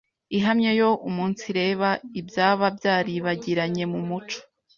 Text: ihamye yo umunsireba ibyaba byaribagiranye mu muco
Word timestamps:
ihamye 0.37 0.71
yo 0.79 0.89
umunsireba 1.07 1.89
ibyaba 2.19 2.65
byaribagiranye 2.77 3.83
mu 3.91 3.99
muco 4.07 4.39